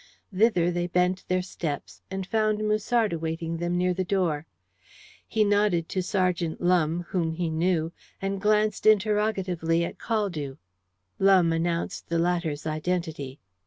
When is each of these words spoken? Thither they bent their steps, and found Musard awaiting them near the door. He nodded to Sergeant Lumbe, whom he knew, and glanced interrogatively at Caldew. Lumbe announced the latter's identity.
Thither 0.33 0.71
they 0.71 0.87
bent 0.87 1.27
their 1.27 1.43
steps, 1.43 2.01
and 2.09 2.25
found 2.25 2.57
Musard 2.67 3.13
awaiting 3.13 3.57
them 3.57 3.77
near 3.77 3.93
the 3.93 4.03
door. 4.03 4.47
He 5.27 5.43
nodded 5.43 5.87
to 5.89 6.01
Sergeant 6.01 6.59
Lumbe, 6.59 7.05
whom 7.09 7.33
he 7.33 7.51
knew, 7.51 7.91
and 8.19 8.41
glanced 8.41 8.87
interrogatively 8.87 9.85
at 9.85 9.99
Caldew. 9.99 10.57
Lumbe 11.19 11.53
announced 11.53 12.09
the 12.09 12.17
latter's 12.17 12.65
identity. 12.65 13.39